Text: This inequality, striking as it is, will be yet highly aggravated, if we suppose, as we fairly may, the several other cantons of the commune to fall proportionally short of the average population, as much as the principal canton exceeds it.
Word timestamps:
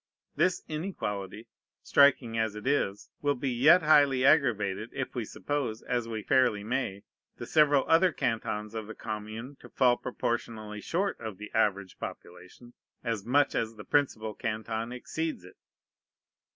This 0.35 0.63
inequality, 0.67 1.45
striking 1.83 2.35
as 2.35 2.55
it 2.55 2.65
is, 2.65 3.11
will 3.21 3.35
be 3.35 3.51
yet 3.51 3.83
highly 3.83 4.25
aggravated, 4.25 4.89
if 4.93 5.13
we 5.13 5.23
suppose, 5.25 5.83
as 5.83 6.07
we 6.07 6.23
fairly 6.23 6.63
may, 6.63 7.03
the 7.37 7.45
several 7.45 7.85
other 7.87 8.11
cantons 8.11 8.73
of 8.73 8.87
the 8.87 8.95
commune 8.95 9.57
to 9.59 9.69
fall 9.69 9.97
proportionally 9.97 10.81
short 10.81 11.19
of 11.19 11.37
the 11.37 11.51
average 11.53 11.99
population, 11.99 12.73
as 13.03 13.23
much 13.27 13.53
as 13.53 13.75
the 13.75 13.83
principal 13.85 14.33
canton 14.33 14.91
exceeds 14.91 15.43
it. 15.43 15.57